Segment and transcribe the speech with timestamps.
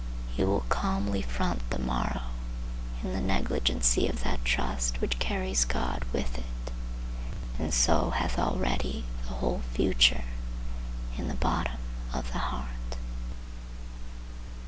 [0.35, 2.23] He will calmly front the morrow
[3.03, 6.71] in the negligency of that trust which carries God with it
[7.59, 10.23] and so hath already the whole future
[11.19, 11.77] in the bottom
[12.15, 12.95] of the heart.